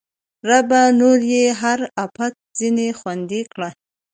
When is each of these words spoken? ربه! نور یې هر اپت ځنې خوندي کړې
ربه! 0.49 0.81
نور 0.99 1.19
یې 1.33 1.45
هر 1.61 1.79
اپت 2.05 2.33
ځنې 2.57 2.87
خوندي 2.99 3.41
کړې 3.53 3.69